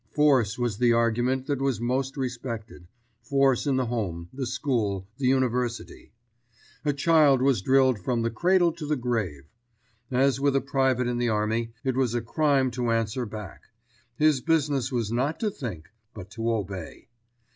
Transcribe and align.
Force 0.15 0.57
was 0.57 0.79
the 0.79 0.93
argument 0.93 1.45
that 1.45 1.61
was 1.61 1.79
most 1.79 2.17
respected—force 2.17 3.67
in 3.67 3.75
the 3.75 3.85
home, 3.85 4.29
the 4.33 4.47
school, 4.47 5.07
the 5.17 5.27
university. 5.27 6.11
A 6.83 6.91
child 6.91 7.39
was 7.43 7.61
drilled 7.61 7.99
from 7.99 8.23
the 8.23 8.31
cradle 8.31 8.71
to 8.71 8.87
the 8.87 8.95
grave. 8.95 9.43
As 10.09 10.39
with 10.39 10.55
a 10.55 10.59
private 10.61 11.05
in 11.05 11.19
the 11.19 11.29
army, 11.29 11.73
it 11.83 11.95
was 11.95 12.15
a 12.15 12.21
crime 12.21 12.71
to 12.71 12.89
answer 12.89 13.27
back. 13.27 13.65
His 14.15 14.41
business 14.41 14.91
was 14.91 15.11
not 15.11 15.39
to 15.41 15.51
think, 15.51 15.87
but 16.15 16.31
to 16.31 16.51
obey. 16.51 17.07